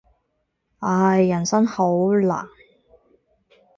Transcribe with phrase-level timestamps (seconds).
[0.79, 1.91] 唉，人生好
[2.25, 2.47] 難。